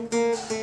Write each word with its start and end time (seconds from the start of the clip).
Música 0.00 0.59